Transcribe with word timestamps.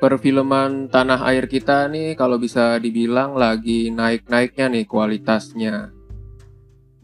perfilman 0.00 0.88
tanah 0.88 1.20
air 1.28 1.44
kita 1.44 1.84
nih 1.92 2.16
kalau 2.16 2.40
bisa 2.40 2.80
dibilang 2.80 3.36
lagi 3.36 3.92
naik-naiknya 3.92 4.66
nih 4.72 4.84
kualitasnya. 4.88 5.92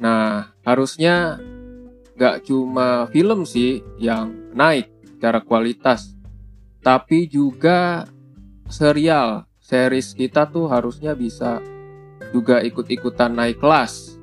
Nah, 0.01 0.57
harusnya 0.65 1.37
gak 2.17 2.49
cuma 2.49 3.05
film 3.13 3.45
sih 3.45 3.85
yang 4.01 4.33
naik 4.57 4.89
secara 5.17 5.45
kualitas, 5.45 6.17
tapi 6.81 7.29
juga 7.29 8.09
serial, 8.73 9.45
series 9.61 10.17
kita 10.17 10.49
tuh 10.49 10.73
harusnya 10.73 11.13
bisa 11.13 11.61
juga 12.33 12.63
ikut-ikutan 12.65 13.35
naik 13.35 13.61
kelas. 13.61 14.17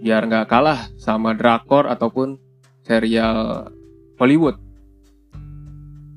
Biar 0.00 0.28
nggak 0.28 0.48
kalah 0.48 0.88
sama 1.00 1.32
drakor 1.32 1.88
ataupun 1.88 2.36
serial 2.84 3.72
Hollywood. 4.20 4.63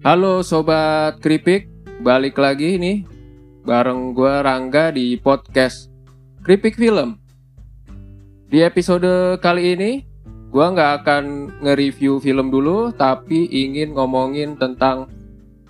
Halo 0.08 0.40
sobat 0.40 1.20
keripik, 1.20 1.68
balik 2.00 2.40
lagi 2.40 2.80
nih 2.80 3.04
bareng 3.68 4.16
gue 4.16 4.40
Rangga 4.40 4.88
di 4.96 5.20
podcast 5.20 5.92
Keripik 6.48 6.80
Film. 6.80 7.20
Di 8.48 8.64
episode 8.64 9.36
kali 9.44 9.76
ini, 9.76 10.08
gue 10.48 10.64
nggak 10.64 11.04
akan 11.04 11.24
nge-review 11.60 12.24
film 12.24 12.48
dulu, 12.48 12.96
tapi 12.96 13.52
ingin 13.52 14.00
ngomongin 14.00 14.56
tentang 14.56 15.12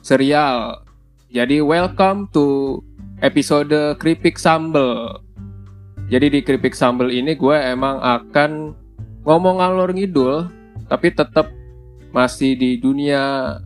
serial. 0.05 0.85
Jadi 1.33 1.57
welcome 1.57 2.29
to 2.29 2.77
episode 3.25 3.73
Keripik 3.97 4.37
Sambel. 4.37 5.17
Jadi 6.13 6.29
di 6.29 6.39
Keripik 6.45 6.77
Sambel 6.77 7.09
ini 7.09 7.33
gue 7.33 7.57
emang 7.57 7.97
akan 8.05 8.77
ngomong 9.25 9.65
ngalor 9.65 9.97
ngidul, 9.97 10.45
tapi 10.85 11.09
tetap 11.09 11.49
masih 12.13 12.53
di 12.53 12.77
dunia 12.77 13.57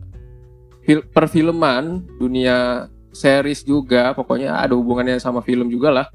perfilman, 0.86 2.02
dunia 2.18 2.90
series 3.12 3.62
juga, 3.62 4.16
pokoknya 4.16 4.58
ada 4.58 4.74
hubungannya 4.74 5.20
sama 5.22 5.44
film 5.44 5.70
juga 5.70 5.90
lah. 5.92 6.06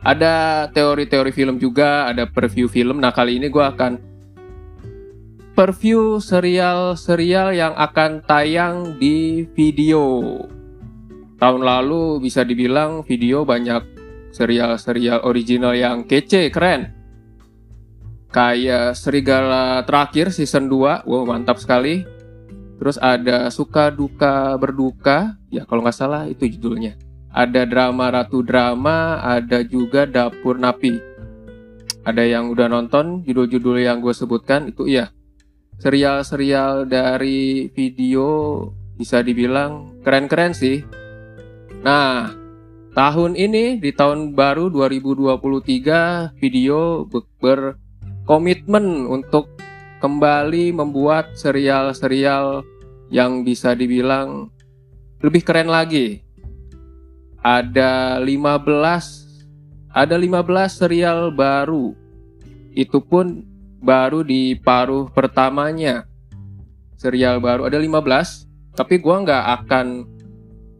Ada 0.00 0.68
teori-teori 0.72 1.32
film 1.34 1.60
juga, 1.60 2.08
ada 2.08 2.24
preview 2.24 2.70
film. 2.70 3.02
Nah 3.02 3.12
kali 3.12 3.36
ini 3.36 3.52
gue 3.52 3.60
akan 3.60 3.92
preview 5.52 6.22
serial-serial 6.22 7.52
yang 7.52 7.74
akan 7.76 8.24
tayang 8.24 8.96
di 8.96 9.44
video. 9.52 10.40
Tahun 11.36 11.60
lalu 11.60 12.20
bisa 12.20 12.44
dibilang 12.44 13.04
video 13.04 13.44
banyak 13.44 13.82
serial-serial 14.32 15.20
original 15.26 15.76
yang 15.76 16.06
kece, 16.08 16.48
keren. 16.48 16.96
Kayak 18.30 18.94
Serigala 18.94 19.82
Terakhir 19.82 20.30
season 20.30 20.70
2, 20.70 21.02
wow 21.02 21.22
mantap 21.26 21.58
sekali 21.58 22.19
Terus 22.80 22.96
ada 22.96 23.52
suka 23.52 23.92
duka 23.92 24.56
berduka, 24.56 25.36
ya 25.52 25.68
kalau 25.68 25.84
nggak 25.84 25.92
salah 25.92 26.24
itu 26.24 26.48
judulnya. 26.48 26.96
Ada 27.28 27.68
drama 27.68 28.08
ratu 28.08 28.40
drama, 28.40 29.20
ada 29.20 29.60
juga 29.60 30.08
dapur 30.08 30.56
napi. 30.56 30.96
Ada 32.08 32.24
yang 32.24 32.48
udah 32.48 32.72
nonton 32.72 33.20
judul-judul 33.28 33.84
yang 33.84 34.00
gue 34.00 34.16
sebutkan 34.16 34.72
itu 34.72 34.88
iya. 34.88 35.12
Serial-serial 35.76 36.88
dari 36.88 37.68
video 37.68 38.64
bisa 38.96 39.20
dibilang 39.20 40.00
keren-keren 40.00 40.56
sih. 40.56 40.80
Nah, 41.84 42.32
tahun 42.96 43.36
ini 43.36 43.76
di 43.76 43.92
tahun 43.92 44.32
baru 44.32 44.72
2023 44.72 46.36
video 46.40 47.04
berkomitmen 47.40 49.04
untuk 49.04 49.52
kembali 50.00 50.72
membuat 50.72 51.36
serial-serial 51.36 52.64
yang 53.12 53.44
bisa 53.44 53.76
dibilang 53.76 54.48
lebih 55.20 55.44
keren 55.44 55.68
lagi. 55.68 56.24
Ada 57.44 58.20
15 58.20 59.30
ada 59.90 60.14
15 60.14 60.70
serial 60.70 61.34
baru. 61.34 61.92
Itu 62.72 63.02
pun 63.02 63.42
baru 63.82 64.22
di 64.22 64.54
paruh 64.54 65.10
pertamanya. 65.10 66.06
Serial 66.94 67.42
baru 67.42 67.66
ada 67.66 67.80
15, 67.80 68.46
tapi 68.76 69.00
gua 69.02 69.24
nggak 69.24 69.44
akan 69.64 69.86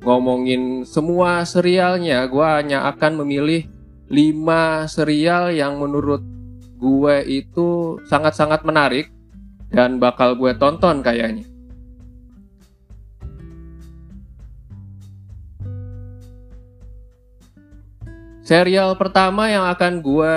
ngomongin 0.05 0.87
semua 0.87 1.43
serialnya. 1.43 2.23
Gua 2.31 2.61
hanya 2.63 2.87
akan 2.93 3.25
memilih 3.25 3.67
5 4.07 4.87
serial 4.87 5.51
yang 5.51 5.81
menurut 5.81 6.23
gue 6.81 7.17
itu 7.29 8.01
sangat-sangat 8.09 8.65
menarik 8.65 9.13
dan 9.69 10.01
bakal 10.01 10.35
gue 10.35 10.57
tonton 10.57 11.05
kayaknya. 11.05 11.45
Serial 18.51 18.99
pertama 18.99 19.47
yang 19.47 19.63
akan 19.71 20.03
gue 20.03 20.35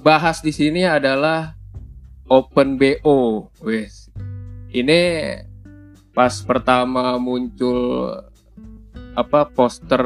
bahas 0.00 0.40
di 0.40 0.48
sini 0.48 0.88
adalah 0.88 1.52
Open 2.24 2.80
BO. 2.80 3.52
Wes. 3.60 4.08
Ini 4.72 5.28
pas 6.16 6.32
pertama 6.40 7.20
muncul 7.20 8.16
apa 9.12 9.44
poster 9.52 10.00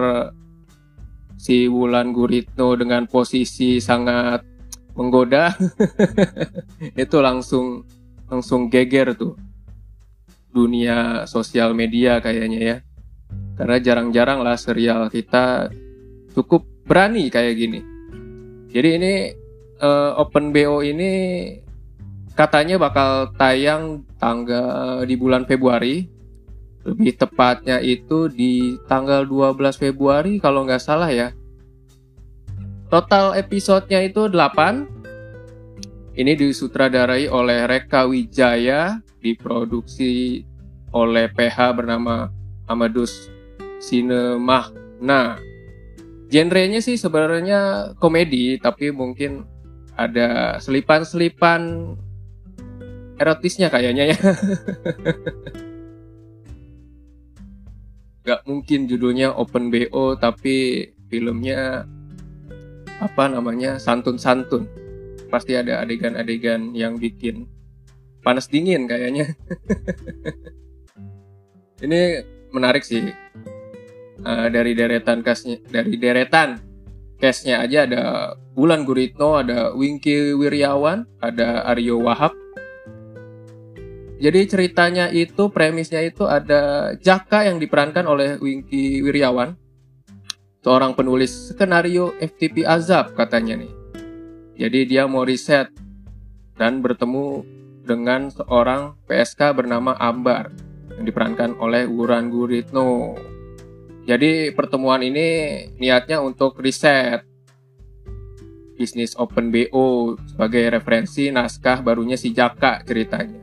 si 1.38 1.70
Wulan 1.70 2.10
Guritno 2.10 2.74
dengan 2.74 3.06
posisi 3.06 3.78
sangat 3.78 4.57
menggoda. 4.98 5.54
Itu 7.02 7.22
langsung 7.22 7.86
langsung 8.26 8.66
geger 8.66 9.14
tuh. 9.14 9.38
Dunia 10.50 11.22
sosial 11.30 11.70
media 11.78 12.18
kayaknya 12.18 12.58
ya. 12.58 12.76
Karena 13.54 13.78
jarang-jarang 13.78 14.42
lah 14.42 14.58
serial 14.58 15.06
kita 15.06 15.70
cukup 16.34 16.66
berani 16.82 17.30
kayak 17.30 17.54
gini. 17.54 17.80
Jadi 18.74 18.88
ini 18.98 19.12
uh, 19.78 20.18
Open 20.18 20.50
BO 20.50 20.82
ini 20.82 21.10
katanya 22.34 22.78
bakal 22.78 23.34
tayang 23.38 24.02
tanggal 24.18 25.06
di 25.06 25.14
bulan 25.14 25.46
Februari. 25.46 26.10
Lebih 26.86 27.20
tepatnya 27.20 27.84
itu 27.84 28.32
di 28.32 28.80
tanggal 28.88 29.26
12 29.28 29.76
Februari 29.76 30.40
kalau 30.40 30.64
nggak 30.64 30.80
salah 30.80 31.10
ya 31.12 31.36
Total 32.88 33.36
episodenya 33.36 34.00
itu 34.00 34.32
8. 34.32 36.16
Ini 36.16 36.32
disutradarai 36.40 37.28
oleh 37.28 37.68
Reka 37.68 38.08
Wijaya, 38.08 39.04
diproduksi 39.20 40.40
oleh 40.96 41.28
PH 41.28 41.76
bernama 41.76 42.32
Amadus 42.64 43.28
Cinema. 43.76 44.72
Nah, 45.04 45.36
genrenya 46.32 46.80
sih 46.80 46.96
sebenarnya 46.96 47.92
komedi, 48.00 48.56
tapi 48.56 48.88
mungkin 48.88 49.44
ada 49.92 50.56
selipan-selipan 50.56 51.92
erotisnya 53.20 53.68
kayaknya 53.68 54.16
ya. 54.16 54.18
Gak 58.24 58.48
mungkin 58.48 58.88
judulnya 58.88 59.36
Open 59.36 59.68
BO, 59.68 60.16
tapi 60.16 60.88
filmnya 61.12 61.84
apa 62.98 63.30
namanya 63.30 63.78
santun-santun. 63.78 64.66
Pasti 65.28 65.54
ada 65.54 65.84
adegan-adegan 65.84 66.74
yang 66.74 66.98
bikin 66.98 67.46
panas 68.22 68.50
dingin 68.50 68.90
kayaknya. 68.90 69.30
Ini 71.84 72.00
menarik 72.50 72.82
sih. 72.82 73.06
Uh, 74.18 74.50
dari 74.50 74.74
deretan 74.74 75.22
kasnya 75.22 75.62
dari 75.70 75.94
deretan 75.94 76.58
case-nya 77.22 77.62
aja 77.62 77.86
ada 77.86 78.02
Bulan 78.58 78.82
Guritno, 78.82 79.38
ada 79.38 79.70
Wingky 79.70 80.34
Wiryawan, 80.34 81.06
ada 81.22 81.62
Aryo 81.70 82.02
Wahab. 82.02 82.34
Jadi 84.18 84.50
ceritanya 84.50 85.14
itu, 85.14 85.46
premisnya 85.46 86.02
itu 86.02 86.26
ada 86.26 86.90
Jaka 86.98 87.46
yang 87.46 87.62
diperankan 87.62 88.02
oleh 88.02 88.34
Wingky 88.42 88.98
Wiryawan 89.06 89.54
seorang 90.62 90.94
penulis 90.94 91.54
skenario 91.54 92.14
FTP 92.18 92.66
Azab 92.66 93.14
katanya 93.14 93.62
nih. 93.62 93.72
Jadi 94.58 94.90
dia 94.90 95.06
mau 95.06 95.22
riset 95.22 95.70
dan 96.58 96.82
bertemu 96.82 97.46
dengan 97.86 98.28
seorang 98.28 98.98
PSK 99.06 99.54
bernama 99.54 99.94
Ambar 99.96 100.50
yang 100.98 101.06
diperankan 101.06 101.56
oleh 101.62 101.86
Wuran 101.86 102.28
Guritno. 102.28 103.14
Jadi 104.02 104.50
pertemuan 104.50 105.04
ini 105.04 105.62
niatnya 105.78 106.18
untuk 106.18 106.58
riset 106.58 107.22
bisnis 108.78 109.14
Open 109.18 109.50
BO 109.50 110.14
sebagai 110.30 110.70
referensi 110.70 111.30
naskah 111.34 111.82
barunya 111.82 112.14
si 112.14 112.30
Jaka 112.30 112.82
ceritanya. 112.86 113.42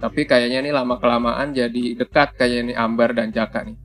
Tapi 0.00 0.26
kayaknya 0.26 0.64
ini 0.64 0.72
lama 0.74 0.98
kelamaan 0.98 1.54
jadi 1.54 1.94
dekat 1.94 2.34
kayaknya 2.34 2.72
nih 2.72 2.76
Ambar 2.76 3.14
dan 3.14 3.30
Jaka 3.30 3.68
nih. 3.68 3.78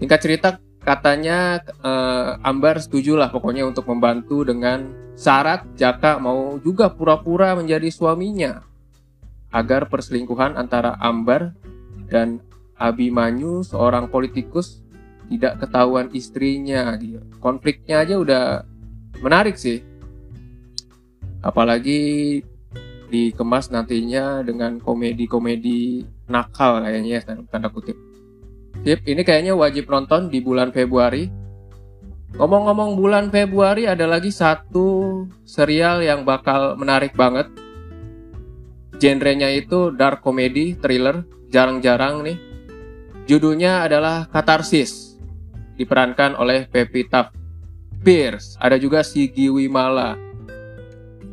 Singkat 0.00 0.20
cerita 0.22 0.48
katanya 0.82 1.62
uh, 1.82 2.38
Ambar 2.42 2.82
setuju 2.82 3.14
lah 3.14 3.30
pokoknya 3.30 3.66
untuk 3.66 3.86
membantu 3.86 4.42
dengan 4.42 4.90
syarat 5.14 5.66
Jaka 5.78 6.18
mau 6.18 6.58
juga 6.58 6.90
pura-pura 6.90 7.54
menjadi 7.54 7.88
suaminya 7.90 8.66
agar 9.52 9.86
perselingkuhan 9.86 10.56
antara 10.56 10.96
Ambar 10.98 11.54
dan 12.08 12.40
Abimanyu 12.74 13.62
seorang 13.62 14.10
politikus 14.10 14.82
tidak 15.30 15.64
ketahuan 15.64 16.10
istrinya. 16.12 16.98
Konfliknya 17.38 18.02
aja 18.02 18.18
udah 18.18 18.44
menarik 19.22 19.56
sih. 19.56 19.80
Apalagi 21.40 22.42
dikemas 23.12 23.68
nantinya 23.68 24.40
dengan 24.40 24.80
komedi-komedi 24.80 26.04
nakal 26.28 26.80
kayaknya 26.80 27.20
ya, 27.20 27.22
tanda 27.48 27.68
kutip. 27.68 28.11
Tip, 28.82 29.06
ini 29.06 29.22
kayaknya 29.22 29.54
wajib 29.54 29.86
nonton 29.86 30.26
di 30.26 30.42
bulan 30.42 30.74
Februari. 30.74 31.30
Ngomong-ngomong 32.34 32.98
bulan 32.98 33.30
Februari 33.30 33.86
ada 33.86 34.10
lagi 34.10 34.34
satu 34.34 35.22
serial 35.46 36.02
yang 36.02 36.26
bakal 36.26 36.74
menarik 36.74 37.14
banget. 37.14 37.46
Genrenya 38.98 39.54
itu 39.54 39.94
dark 39.94 40.18
comedy, 40.26 40.74
thriller, 40.74 41.22
jarang-jarang 41.54 42.26
nih. 42.26 42.38
Judulnya 43.30 43.86
adalah 43.86 44.26
Katarsis. 44.26 45.14
Diperankan 45.78 46.34
oleh 46.34 46.66
Pevita 46.66 47.30
Pierce. 48.02 48.58
Ada 48.58 48.82
juga 48.82 49.06
Sigi 49.06 49.46
Wimala. 49.46 50.18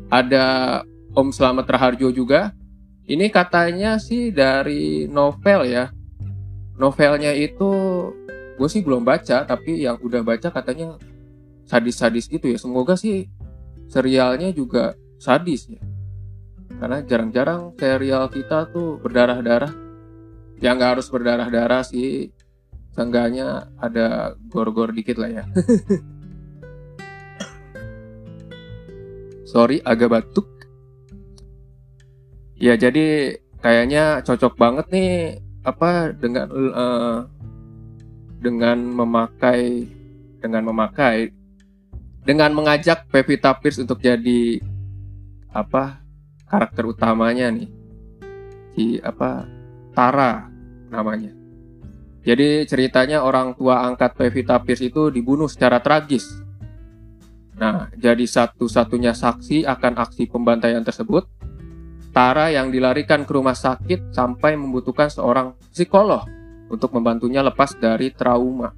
Ada 0.06 0.46
Om 1.18 1.34
Slamet 1.34 1.66
Raharjo 1.66 2.14
juga. 2.14 2.54
Ini 3.10 3.26
katanya 3.34 3.98
sih 3.98 4.30
dari 4.30 5.10
novel 5.10 5.66
ya 5.66 5.90
novelnya 6.80 7.36
itu 7.36 7.68
gue 8.56 8.68
sih 8.72 8.80
belum 8.80 9.04
baca 9.04 9.44
tapi 9.44 9.84
yang 9.84 10.00
udah 10.00 10.24
baca 10.24 10.48
katanya 10.48 10.96
sadis-sadis 11.68 12.24
gitu 12.26 12.48
ya. 12.48 12.56
Semoga 12.56 12.96
sih 12.96 13.28
serialnya 13.92 14.48
juga 14.56 14.96
sadis 15.20 15.68
ya. 15.68 15.78
Karena 16.80 17.04
jarang-jarang 17.04 17.76
serial 17.76 18.32
kita 18.32 18.72
tuh 18.72 18.96
berdarah-darah. 19.04 19.70
Yang 20.60 20.74
nggak 20.76 20.90
harus 20.96 21.06
berdarah-darah 21.12 21.84
sih. 21.84 22.32
Seenggaknya 22.90 23.70
ada 23.78 24.34
gor-gor 24.50 24.90
dikit 24.90 25.20
lah 25.20 25.30
ya. 25.30 25.44
Sorry 29.52 29.78
agak 29.84 30.10
batuk. 30.10 30.48
Ya 32.60 32.76
jadi 32.76 33.38
kayaknya 33.60 34.20
cocok 34.26 34.54
banget 34.58 34.86
nih 34.92 35.40
apa 35.60 36.16
dengan 36.16 36.46
uh, 36.48 37.18
dengan 38.40 38.80
memakai 38.80 39.84
dengan 40.40 40.62
memakai 40.72 41.36
dengan 42.24 42.52
mengajak 42.56 43.08
Pevita 43.12 43.52
Pierce 43.60 43.84
untuk 43.84 44.00
jadi 44.00 44.60
apa 45.52 46.00
karakter 46.48 46.88
utamanya 46.88 47.52
nih 47.52 47.68
si 48.76 48.96
apa 49.02 49.44
Tara 49.92 50.48
namanya. 50.88 51.34
Jadi 52.20 52.68
ceritanya 52.68 53.24
orang 53.24 53.56
tua 53.56 53.84
angkat 53.84 54.16
Pevita 54.16 54.60
Pierce 54.60 54.88
itu 54.92 55.08
dibunuh 55.08 55.48
secara 55.48 55.80
tragis. 55.80 56.28
Nah, 57.56 57.92
jadi 57.96 58.24
satu-satunya 58.24 59.12
saksi 59.12 59.68
akan 59.68 60.00
aksi 60.00 60.28
pembantaian 60.28 60.80
tersebut 60.80 61.28
Tara 62.10 62.50
yang 62.50 62.74
dilarikan 62.74 63.22
ke 63.22 63.30
rumah 63.30 63.54
sakit 63.54 64.10
sampai 64.10 64.58
membutuhkan 64.58 65.06
seorang 65.06 65.54
psikolog 65.70 66.26
untuk 66.66 66.90
membantunya 66.94 67.38
lepas 67.42 67.78
dari 67.78 68.10
trauma. 68.10 68.74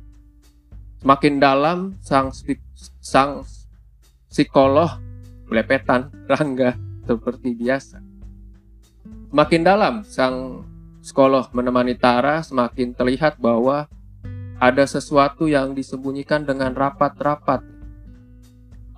Semakin 1.01 1.41
dalam, 1.41 1.79
sang, 2.05 2.29
sang 3.01 3.43
psikolog 4.29 5.01
belepetan 5.49 6.13
Rangga 6.31 6.77
seperti 7.09 7.57
biasa. 7.57 7.99
Semakin 9.33 9.63
dalam, 9.65 9.95
sang 10.05 10.69
psikolog 11.01 11.49
menemani 11.57 11.97
Tara 11.97 12.45
semakin 12.45 12.93
terlihat 12.93 13.41
bahwa 13.41 13.89
ada 14.63 14.85
sesuatu 14.87 15.49
yang 15.49 15.73
disembunyikan 15.73 16.45
dengan 16.45 16.77
rapat-rapat. 16.77 17.65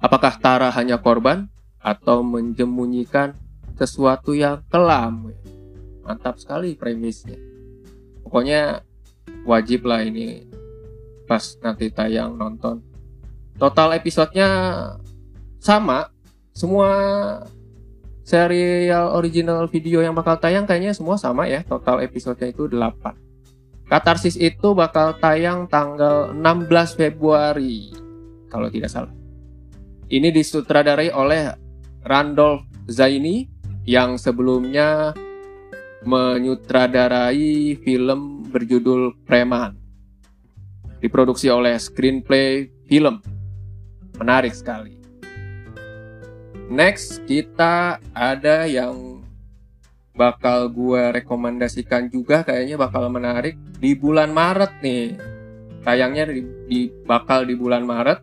Apakah 0.02 0.34
Tara 0.42 0.68
hanya 0.74 1.00
korban 1.00 1.48
atau 1.80 2.20
menjemunyikan 2.20 3.43
sesuatu 3.78 4.34
yang 4.34 4.62
kelam. 4.70 5.34
Mantap 6.04 6.38
sekali 6.38 6.76
premisnya. 6.76 7.38
Pokoknya 8.24 8.84
wajib 9.44 9.88
lah 9.88 10.04
ini 10.04 10.48
pas 11.24 11.56
nanti 11.60 11.88
tayang 11.88 12.36
nonton. 12.36 12.80
Total 13.56 13.96
episodenya 13.96 14.48
sama, 15.62 16.10
semua 16.52 16.90
serial 18.24 19.14
original 19.14 19.68
video 19.68 20.00
yang 20.00 20.16
bakal 20.16 20.40
tayang 20.40 20.66
kayaknya 20.66 20.96
semua 20.96 21.20
sama 21.20 21.46
ya. 21.46 21.62
Total 21.62 22.02
episodenya 22.02 22.50
itu 22.50 22.66
8. 22.66 23.24
Katarsis 23.84 24.40
itu 24.40 24.72
bakal 24.72 25.14
tayang 25.20 25.68
tanggal 25.68 26.32
16 26.32 26.98
Februari 26.98 27.92
kalau 28.48 28.72
tidak 28.72 28.90
salah. 28.90 29.12
Ini 30.08 30.32
disutradarai 30.32 31.12
oleh 31.12 31.52
Randolph 32.04 32.64
Zaini 32.88 33.53
yang 33.84 34.16
sebelumnya 34.16 35.12
menyutradarai 36.04 37.80
film 37.80 38.44
berjudul 38.48 39.24
Preman. 39.24 39.76
Diproduksi 41.00 41.52
oleh 41.52 41.76
Screenplay 41.76 42.68
Film. 42.88 43.20
Menarik 44.20 44.56
sekali. 44.56 45.00
Next, 46.72 47.20
kita 47.28 48.00
ada 48.16 48.64
yang 48.64 49.20
bakal 50.14 50.70
gue 50.70 51.20
rekomendasikan 51.20 52.08
juga 52.08 52.46
kayaknya 52.46 52.78
bakal 52.78 53.10
menarik 53.12 53.58
di 53.82 53.92
bulan 53.92 54.32
Maret 54.32 54.72
nih. 54.80 55.18
Tayangnya 55.84 56.32
di, 56.32 56.40
di 56.64 56.80
bakal 57.04 57.44
di 57.44 57.52
bulan 57.52 57.84
Maret. 57.84 58.20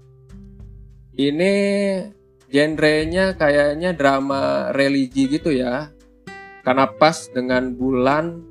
Ini 1.22 1.54
genrenya 2.52 3.34
kayaknya 3.40 3.96
drama 3.96 4.70
religi 4.76 5.32
gitu 5.32 5.56
ya. 5.56 5.90
Karena 6.62 6.86
pas 6.86 7.32
dengan 7.32 7.74
bulan 7.74 8.44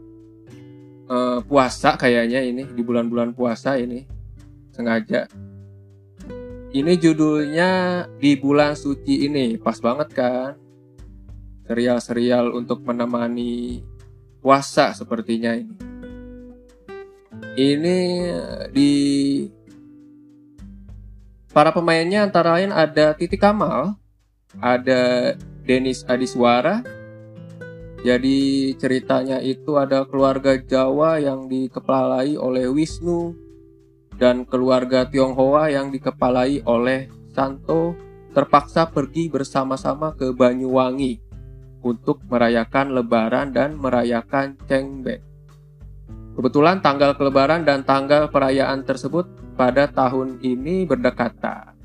uh, 1.07 1.39
puasa 1.45 1.95
kayaknya 1.95 2.43
ini 2.43 2.67
di 2.67 2.83
bulan-bulan 2.83 3.37
puasa 3.37 3.79
ini 3.79 4.03
sengaja. 4.75 5.29
Ini 6.71 6.93
judulnya 7.03 7.71
di 8.19 8.39
bulan 8.39 8.75
suci 8.75 9.29
ini 9.29 9.61
pas 9.61 9.79
banget 9.79 10.09
kan. 10.17 10.57
Serial-serial 11.71 12.51
untuk 12.51 12.83
menemani 12.83 13.85
puasa 14.43 14.91
sepertinya 14.91 15.55
ini. 15.55 15.77
Ini 17.55 17.99
di 18.75 18.93
Para 21.51 21.75
pemainnya 21.75 22.23
antara 22.23 22.55
lain 22.55 22.71
ada 22.71 23.11
Titi 23.19 23.35
Kamal, 23.35 23.99
ada 24.63 25.35
Denis 25.67 26.07
Adiswara. 26.07 26.87
Jadi 28.07 28.71
ceritanya 28.79 29.43
itu 29.43 29.75
ada 29.75 30.07
keluarga 30.07 30.55
Jawa 30.57 31.19
yang 31.19 31.51
dikepalai 31.51 32.39
oleh 32.39 32.71
Wisnu 32.71 33.35
dan 34.15 34.47
keluarga 34.47 35.11
Tionghoa 35.11 35.75
yang 35.75 35.91
dikepalai 35.91 36.63
oleh 36.71 37.11
Santo 37.35 37.99
terpaksa 38.31 38.87
pergi 38.87 39.27
bersama-sama 39.27 40.15
ke 40.15 40.31
Banyuwangi 40.31 41.19
untuk 41.83 42.23
merayakan 42.31 42.95
lebaran 42.95 43.51
dan 43.51 43.75
merayakan 43.75 44.55
Cengbek. 44.71 45.19
Kebetulan 46.39 46.79
tanggal 46.79 47.19
kelebaran 47.19 47.67
dan 47.67 47.83
tanggal 47.83 48.31
perayaan 48.31 48.87
tersebut 48.87 49.27
pada 49.61 49.93
tahun 49.93 50.41
ini 50.41 50.89
berdekatan. 50.89 51.77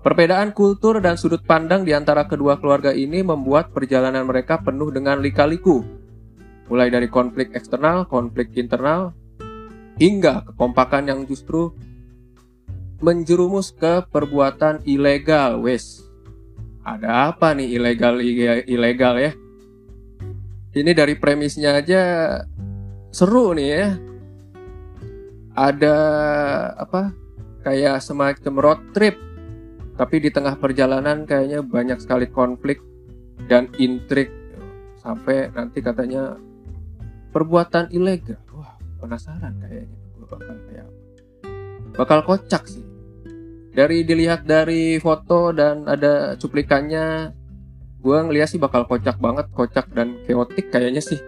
Perbedaan 0.00 0.56
kultur 0.56 0.96
dan 1.04 1.20
sudut 1.20 1.44
pandang 1.44 1.84
di 1.84 1.92
antara 1.92 2.24
kedua 2.24 2.56
keluarga 2.56 2.96
ini 2.96 3.20
membuat 3.20 3.76
perjalanan 3.76 4.24
mereka 4.24 4.64
penuh 4.64 4.88
dengan 4.88 5.20
lika-liku. 5.20 5.84
Mulai 6.72 6.88
dari 6.88 7.12
konflik 7.12 7.52
eksternal, 7.52 8.08
konflik 8.08 8.56
internal, 8.56 9.12
hingga 10.00 10.48
kekompakan 10.48 11.12
yang 11.12 11.20
justru 11.28 11.76
menjerumus 13.04 13.76
ke 13.76 14.08
perbuatan 14.08 14.80
ilegal, 14.88 15.60
wes. 15.60 16.08
Ada 16.80 17.36
apa 17.36 17.52
nih 17.52 17.76
ilegal 17.76 18.24
ilegal 18.64 19.20
ya? 19.20 19.36
Ini 20.72 20.96
dari 20.96 21.12
premisnya 21.20 21.76
aja 21.76 22.00
seru 23.12 23.52
nih 23.52 23.68
ya 23.68 23.88
ada 25.58 25.96
apa 26.78 27.10
kayak 27.66 27.98
semacam 27.98 28.54
road 28.62 28.80
trip. 28.94 29.18
Tapi 29.98 30.22
di 30.22 30.30
tengah 30.30 30.54
perjalanan 30.62 31.26
kayaknya 31.26 31.58
banyak 31.66 31.98
sekali 31.98 32.30
konflik 32.30 32.78
dan 33.50 33.66
intrik. 33.82 34.30
Sampai 35.02 35.50
nanti 35.50 35.82
katanya 35.82 36.38
perbuatan 37.34 37.90
ilegal. 37.90 38.38
Wah 38.54 38.78
penasaran 39.02 39.58
kayaknya. 39.58 39.98
Gue 40.14 40.26
bakal 40.30 40.56
kayak 40.70 40.88
bakal 41.98 42.18
kocak 42.22 42.62
sih. 42.70 42.86
Dari 43.74 44.06
dilihat 44.06 44.46
dari 44.46 45.02
foto 45.02 45.50
dan 45.50 45.82
ada 45.90 46.38
cuplikannya 46.38 47.34
gue 47.98 48.18
ngeliat 48.22 48.54
sih 48.54 48.62
bakal 48.62 48.86
kocak 48.86 49.18
banget 49.18 49.50
kocak 49.50 49.90
dan 49.90 50.22
keotik 50.22 50.70
kayaknya 50.70 51.02
sih. 51.02 51.18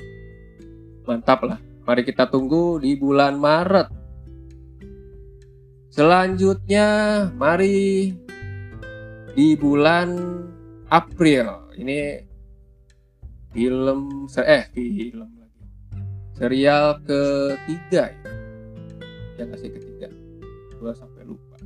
Mantap 1.06 1.46
lah 1.46 1.69
Mari 1.90 2.06
kita 2.06 2.30
tunggu 2.30 2.78
di 2.78 2.94
bulan 2.94 3.34
Maret. 3.34 3.90
Selanjutnya, 5.90 6.86
mari 7.34 8.14
di 9.34 9.58
bulan 9.58 10.14
April. 10.86 11.74
Ini 11.74 12.22
film 13.50 14.30
eh 14.38 14.70
film 14.70 15.30
lagi. 15.34 15.66
Serial 16.38 17.02
ketiga 17.02 18.14
ya. 18.14 18.30
Yang 19.42 19.48
kasih 19.58 19.70
ketiga. 19.74 20.08
Gua 20.78 20.94
sampai 20.94 21.26
lupa. 21.26 21.58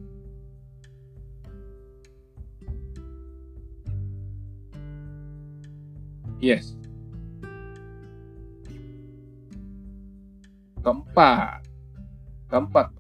Yes. 6.41 6.84
Keempat. 10.85 11.65
Keempat. 12.53 12.93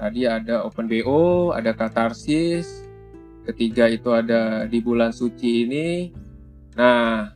Tadi 0.00 0.24
ada 0.24 0.64
Open 0.64 0.88
BO, 0.88 1.52
ada 1.52 1.76
Katarsis. 1.76 2.88
Ketiga 3.44 3.86
itu 3.92 4.10
ada 4.10 4.64
di 4.64 4.80
bulan 4.80 5.12
suci 5.12 5.68
ini. 5.68 6.08
Nah, 6.72 7.28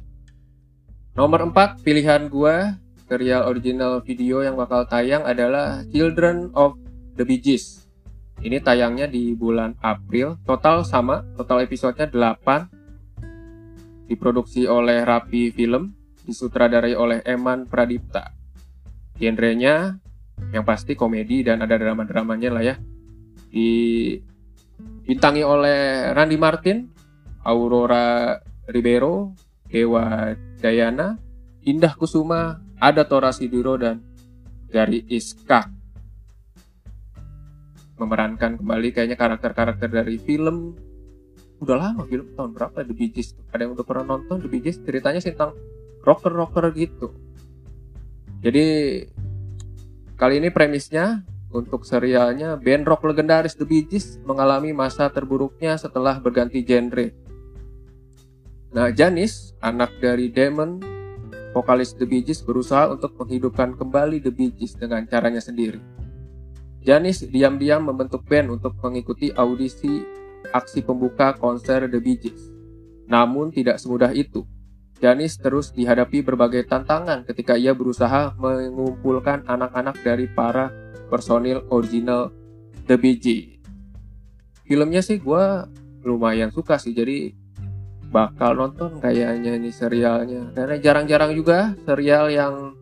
nomor 1.12 1.45
empat 1.45 1.85
pilihan 1.85 2.33
gua 2.33 2.81
serial 3.07 3.47
original 3.47 4.03
video 4.03 4.43
yang 4.43 4.57
bakal 4.57 4.88
tayang 4.88 5.23
adalah 5.23 5.85
Children 5.93 6.57
of 6.57 6.75
the 7.15 7.23
Bee. 7.23 7.61
Ini 8.43 8.61
tayangnya 8.61 9.07
di 9.09 9.37
bulan 9.37 9.76
April. 9.85 10.41
Total 10.43 10.83
sama, 10.83 11.23
total 11.37 11.65
episodenya 11.65 12.09
8 12.11 12.76
diproduksi 14.07 14.71
oleh 14.71 15.03
Rapi 15.03 15.50
Film, 15.50 15.91
disutradarai 16.23 16.95
oleh 16.95 17.23
Eman 17.26 17.67
Pradipta. 17.67 18.36
Genrenya 19.16 19.96
yang 20.52 20.64
pasti 20.68 20.92
komedi 20.92 21.40
dan 21.42 21.64
ada 21.64 21.80
drama-dramanya 21.80 22.50
lah 22.52 22.62
ya. 22.64 22.76
Dibintangi 23.49 25.42
oleh 25.42 26.12
Randy 26.12 26.37
Martin, 26.37 26.92
Aurora 27.44 28.37
Ribeiro, 28.68 29.32
Dewa 29.66 30.37
Dayana, 30.61 31.16
Indah 31.64 31.96
Kusuma, 31.96 32.61
ada 32.76 33.08
Tora 33.08 33.32
Siduro 33.32 33.80
dan 33.80 34.04
Gary 34.68 35.00
Iskak 35.08 35.73
memerankan 37.96 38.61
kembali 38.61 38.92
kayaknya 38.92 39.16
karakter-karakter 39.16 39.88
dari 39.88 40.20
film. 40.20 40.76
Udah 41.64 41.80
lama 41.80 42.04
film 42.04 42.28
tahun 42.37 42.52
berapa? 42.52 42.85
The 42.85 42.92
Bee 42.92 43.08
Gees. 43.08 43.32
Ada 43.49 43.64
yang 43.64 43.73
udah 43.73 43.87
pernah 43.88 44.04
nonton 44.04 44.44
The 44.44 44.49
Bee 44.52 44.61
ceritanya 44.61 45.25
tentang 45.25 45.56
rocker-rocker 46.04 46.68
gitu 46.76 47.25
jadi 48.40 48.66
kali 50.16 50.40
ini 50.40 50.49
premisnya 50.52 51.25
untuk 51.52 51.87
serialnya 51.88 52.59
band 52.61 52.85
rock 52.85 53.05
legendaris 53.07 53.57
The 53.57 53.64
Bee 53.64 53.87
Gees 53.87 54.21
mengalami 54.25 54.73
masa 54.76 55.09
terburuknya 55.09 55.76
setelah 55.76 56.19
berganti 56.21 56.64
genre 56.64 57.12
nah 58.73 58.93
Janis 58.93 59.57
anak 59.62 59.97
dari 60.02 60.28
Damon 60.28 60.81
vokalis 61.57 61.97
The 61.97 62.05
Bee 62.05 62.25
Gees 62.25 62.45
berusaha 62.45 62.93
untuk 62.93 63.16
menghidupkan 63.16 63.76
kembali 63.78 64.21
The 64.21 64.33
Bee 64.33 64.52
Gees 64.52 64.76
dengan 64.76 65.09
caranya 65.09 65.40
sendiri 65.40 65.81
Janis 66.87 67.26
diam-diam 67.26 67.83
membentuk 67.83 68.23
band 68.23 68.62
untuk 68.62 68.78
mengikuti 68.78 69.35
audisi 69.35 70.16
aksi 70.55 70.87
pembuka 70.87 71.35
konser 71.35 71.90
The 71.90 71.99
Bee 71.99 72.14
Gees. 72.14 72.38
Namun 73.11 73.50
tidak 73.50 73.83
semudah 73.83 74.14
itu. 74.14 74.47
Janis 74.97 75.37
terus 75.37 75.76
dihadapi 75.76 76.25
berbagai 76.25 76.65
tantangan 76.73 77.29
ketika 77.29 77.55
ia 77.61 77.76
berusaha 77.76 78.33
mengumpulkan 78.41 79.45
anak-anak 79.45 80.00
dari 80.00 80.25
para 80.25 80.73
personil 81.12 81.69
original 81.69 82.33
The 82.88 82.97
Gees. 82.97 83.61
Filmnya 84.67 85.05
sih 85.05 85.21
gue 85.23 85.45
lumayan 86.03 86.50
suka 86.50 86.81
sih, 86.81 86.97
jadi 86.97 87.31
bakal 88.11 88.57
nonton 88.57 88.99
kayaknya 88.99 89.59
ini 89.59 89.71
serialnya. 89.71 90.50
Karena 90.55 90.79
jarang-jarang 90.81 91.33
juga 91.37 91.76
serial 91.85 92.33
yang 92.33 92.75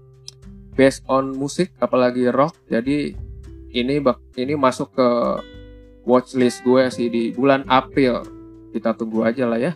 based 0.78 1.04
on 1.11 1.35
musik, 1.35 1.75
apalagi 1.83 2.30
rock. 2.30 2.56
Jadi 2.71 3.12
ini 3.75 3.94
bak 4.00 4.23
ini 4.38 4.54
masuk 4.54 4.94
ke 4.94 5.09
watchlist 6.06 6.62
gue 6.62 6.88
sih 6.88 7.09
di 7.11 7.35
bulan 7.35 7.66
April. 7.66 8.23
Kita 8.71 8.94
tunggu 8.97 9.26
aja 9.26 9.44
lah 9.44 9.59
ya. 9.59 9.73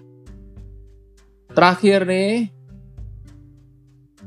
Terakhir 1.48 2.04
nih, 2.04 2.52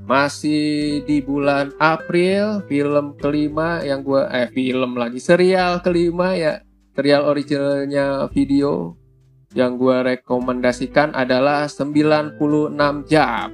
masih 0.09 1.05
di 1.05 1.21
bulan 1.21 1.69
April, 1.77 2.65
film 2.65 3.13
kelima 3.21 3.85
yang 3.85 4.01
gue, 4.01 4.25
eh 4.33 4.49
film 4.49 4.97
lagi, 4.97 5.21
serial 5.21 5.85
kelima 5.85 6.33
ya, 6.33 6.65
serial 6.97 7.29
originalnya 7.29 8.25
video 8.33 8.97
yang 9.53 9.77
gue 9.77 10.17
rekomendasikan 10.17 11.13
adalah 11.13 11.69
96 11.69 12.39
jam. 13.05 13.53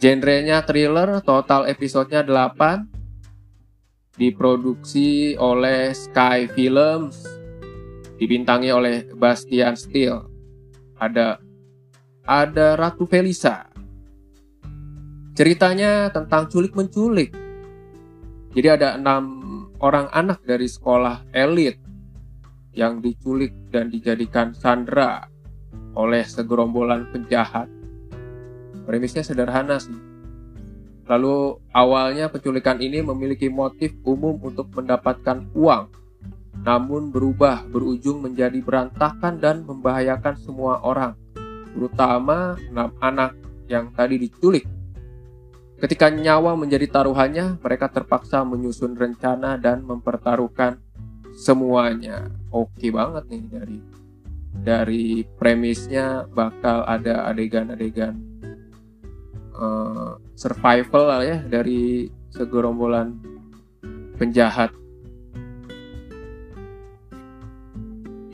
Genrenya 0.00 0.64
thriller, 0.64 1.20
total 1.20 1.68
episodenya 1.68 2.24
8, 2.24 4.16
diproduksi 4.16 5.36
oleh 5.36 5.92
Sky 5.92 6.48
Films, 6.56 7.20
dibintangi 8.16 8.72
oleh 8.72 9.12
Bastian 9.12 9.76
Steele. 9.76 10.24
Ada 10.96 11.43
ada 12.24 12.76
Ratu 12.76 13.04
Felisa. 13.04 13.68
Ceritanya 15.36 16.08
tentang 16.10 16.48
culik 16.48 16.72
menculik. 16.72 17.32
Jadi 18.54 18.68
ada 18.70 18.96
enam 18.96 19.24
orang 19.78 20.08
anak 20.10 20.40
dari 20.46 20.66
sekolah 20.66 21.28
elit 21.34 21.76
yang 22.74 22.98
diculik 22.98 23.52
dan 23.70 23.90
dijadikan 23.90 24.54
sandera 24.54 25.26
oleh 25.94 26.22
segerombolan 26.26 27.10
penjahat. 27.12 27.66
Premisnya 28.84 29.24
sederhana 29.24 29.80
sih 29.80 30.14
Lalu 31.04 31.60
awalnya 31.76 32.32
penculikan 32.32 32.80
ini 32.80 33.04
memiliki 33.04 33.52
motif 33.52 33.92
umum 34.08 34.40
untuk 34.40 34.72
mendapatkan 34.72 35.52
uang, 35.52 35.92
namun 36.64 37.12
berubah 37.12 37.68
berujung 37.68 38.24
menjadi 38.24 38.56
berantakan 38.64 39.36
dan 39.36 39.68
membahayakan 39.68 40.32
semua 40.40 40.80
orang, 40.80 41.12
terutama 41.74 42.54
enam 42.70 42.94
anak 43.02 43.34
yang 43.66 43.90
tadi 43.92 44.16
diculik. 44.16 44.64
Ketika 45.74 46.08
nyawa 46.08 46.54
menjadi 46.54 46.86
taruhannya, 46.86 47.58
mereka 47.58 47.90
terpaksa 47.90 48.46
menyusun 48.46 48.94
rencana 48.94 49.58
dan 49.58 49.82
mempertaruhkan 49.82 50.78
semuanya. 51.34 52.30
Oke 52.54 52.94
banget 52.94 53.26
nih 53.26 53.44
dari 53.50 53.78
dari 54.54 55.06
premisnya 55.34 56.30
bakal 56.30 56.86
ada 56.86 57.26
adegan-adegan 57.26 58.14
uh, 59.58 60.14
survival 60.38 61.02
lah 61.10 61.20
ya 61.26 61.38
dari 61.42 62.06
segerombolan 62.30 63.18
penjahat. 64.14 64.70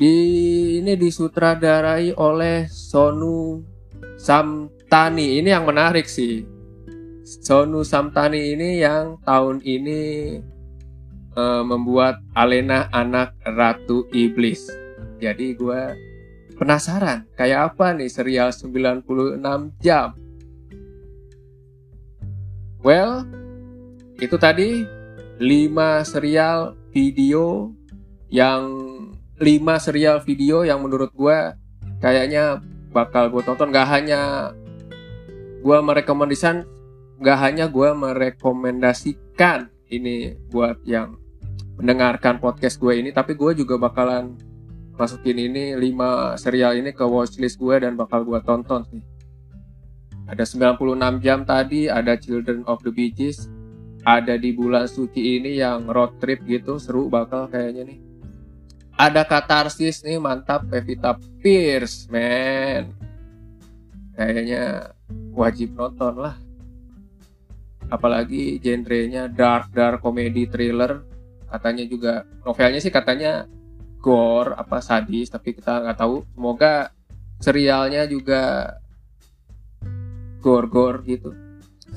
Di, 0.01 0.17
ini 0.81 0.97
disutradarai 0.97 2.17
oleh 2.17 2.65
Sonu 2.73 3.61
Samtani. 4.17 5.37
Ini 5.45 5.61
yang 5.61 5.69
menarik 5.69 6.09
sih. 6.09 6.41
Sonu 7.21 7.85
Samtani 7.85 8.57
ini 8.57 8.81
yang 8.81 9.21
tahun 9.29 9.61
ini 9.61 10.01
uh, 11.37 11.61
membuat 11.69 12.25
Alena 12.33 12.89
anak 12.97 13.37
Ratu 13.45 14.09
Iblis. 14.17 14.73
Jadi 15.21 15.53
gue 15.53 15.83
penasaran 16.57 17.29
kayak 17.37 17.77
apa 17.77 17.93
nih 17.93 18.09
serial 18.09 18.53
96 18.57 19.05
jam 19.85 20.17
Well, 22.81 23.29
itu 24.17 24.41
tadi 24.41 24.89
5 25.37 26.09
serial 26.09 26.73
video 26.89 27.77
yang 28.33 28.65
5 29.41 29.49
serial 29.81 30.21
video 30.21 30.63
yang 30.69 30.85
menurut 30.85 31.11
gue 31.17 31.39
kayaknya 32.05 32.61
bakal 32.93 33.33
gue 33.33 33.41
tonton 33.41 33.73
gak 33.73 33.89
hanya 33.89 34.53
gue 35.65 35.79
merekomendasikan 35.81 36.69
gak 37.25 37.39
hanya 37.41 37.73
gue 37.73 37.89
merekomendasikan 37.97 39.73
ini 39.89 40.37
buat 40.53 40.85
yang 40.85 41.17
mendengarkan 41.81 42.37
podcast 42.37 42.77
gue 42.77 43.01
ini 43.01 43.17
tapi 43.17 43.33
gue 43.33 43.57
juga 43.57 43.81
bakalan 43.81 44.37
masukin 45.01 45.41
ini 45.41 45.73
5 45.73 46.37
serial 46.37 46.77
ini 46.77 46.93
ke 46.93 47.03
watchlist 47.03 47.57
gue 47.57 47.81
dan 47.81 47.97
bakal 47.97 48.29
gue 48.29 48.37
tonton 48.45 48.85
sih 48.85 49.01
ada 50.31 50.47
96 50.47 51.27
jam 51.27 51.43
tadi, 51.43 51.91
ada 51.91 52.15
Children 52.15 52.63
of 52.71 52.87
the 52.87 52.95
Bee 52.95 53.11
Gees, 53.11 53.51
ada 54.07 54.39
di 54.39 54.55
bulan 54.55 54.87
suci 54.87 55.43
ini 55.43 55.59
yang 55.59 55.91
road 55.91 56.23
trip 56.23 56.47
gitu, 56.47 56.79
seru 56.79 57.11
bakal 57.11 57.51
kayaknya 57.51 57.91
nih. 57.91 58.10
Ada 59.01 59.25
katarsis 59.25 60.05
nih, 60.05 60.21
mantap 60.21 60.69
Pevita 60.69 61.17
Pierce, 61.41 62.05
man. 62.13 62.93
Kayaknya 64.13 64.93
wajib 65.33 65.73
nonton 65.73 66.21
lah. 66.21 66.37
apalagi 67.91 68.63
genrenya 68.63 69.27
dark 69.27 69.75
dark 69.75 69.99
comedy 70.01 70.47
thriller. 70.47 71.03
Katanya 71.51 71.85
juga 71.91 72.23
novelnya 72.47 72.79
sih 72.79 72.95
katanya 72.95 73.51
gore 73.99 74.55
apa 74.55 74.79
sadis 74.79 75.27
tapi 75.27 75.59
kita 75.59 75.83
nggak 75.83 75.99
tahu. 75.99 76.23
Semoga 76.31 76.95
serialnya 77.43 78.07
juga 78.07 78.77
gore 80.39 80.71
gore 80.71 81.03
gitu. 81.03 81.35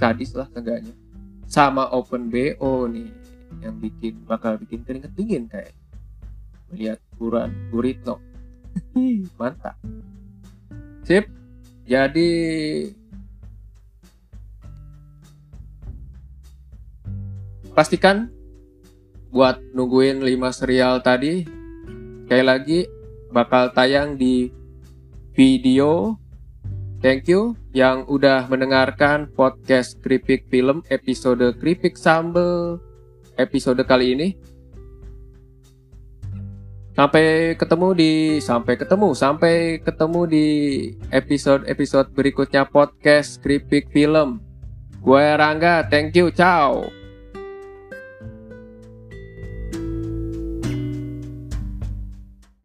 Sadis 0.01 0.33
lah 0.33 0.50
seenggaknya. 0.50 0.98
Sama 1.45 1.93
open 1.93 2.33
bo 2.33 2.89
nih 2.89 3.13
yang 3.62 3.77
bikin 3.77 4.25
bakal 4.25 4.57
bikin 4.57 4.81
keringet 4.81 5.13
dingin 5.13 5.45
kayak 5.45 5.77
melihat 6.74 6.98
buran 7.22 7.53
Guritno 7.70 8.18
mantap. 9.39 9.77
Sip. 11.06 11.30
Jadi 11.84 12.32
pastikan 17.77 18.32
buat 19.30 19.60
nungguin 19.75 20.24
5 20.24 20.58
serial 20.58 21.03
tadi 21.03 21.44
sekali 22.24 22.44
lagi 22.44 22.80
bakal 23.30 23.70
tayang 23.75 24.18
di 24.18 24.50
video. 25.38 26.18
Thank 27.03 27.27
you 27.27 27.60
yang 27.75 28.08
udah 28.08 28.48
mendengarkan 28.48 29.27
podcast 29.36 30.00
Kripik 30.00 30.48
Film 30.48 30.88
episode 30.88 31.44
Kripik 31.60 32.00
Sambel 32.00 32.80
episode 33.36 33.84
kali 33.84 34.15
ini 34.15 34.27
sampai 36.94 37.58
ketemu 37.58 37.88
di 37.98 38.12
sampai 38.38 38.78
ketemu 38.78 39.18
sampai 39.18 39.82
ketemu 39.82 40.22
di 40.30 40.48
episode-episode 41.10 42.14
berikutnya 42.14 42.70
podcast 42.70 43.42
Kripik 43.42 43.90
Film. 43.90 44.40
Gue 45.02 45.26
Rangga 45.36 45.84
thank 45.90 46.16
you 46.16 46.30
ciao 46.30 47.02